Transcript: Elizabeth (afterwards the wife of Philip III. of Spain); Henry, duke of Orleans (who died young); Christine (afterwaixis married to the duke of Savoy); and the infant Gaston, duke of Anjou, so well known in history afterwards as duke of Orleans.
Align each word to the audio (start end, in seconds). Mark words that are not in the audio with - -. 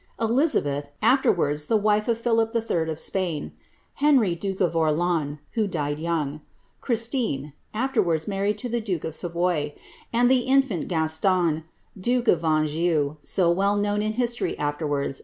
Elizabeth 0.19 0.89
(afterwards 1.03 1.67
the 1.67 1.77
wife 1.77 2.07
of 2.07 2.17
Philip 2.17 2.55
III. 2.55 2.89
of 2.89 2.97
Spain); 2.97 3.51
Henry, 3.93 4.33
duke 4.33 4.59
of 4.59 4.75
Orleans 4.75 5.37
(who 5.51 5.67
died 5.67 5.99
young); 5.99 6.41
Christine 6.81 7.53
(afterwaixis 7.75 8.27
married 8.27 8.57
to 8.57 8.67
the 8.67 8.81
duke 8.81 9.03
of 9.03 9.13
Savoy); 9.13 9.75
and 10.11 10.25
the 10.27 10.39
infant 10.39 10.87
Gaston, 10.87 11.65
duke 11.95 12.27
of 12.27 12.43
Anjou, 12.43 13.17
so 13.19 13.51
well 13.51 13.75
known 13.77 14.01
in 14.01 14.13
history 14.13 14.57
afterwards 14.57 14.79
as 14.79 14.79
duke 14.79 14.89
of 14.89 14.91
Orleans. 14.91 15.19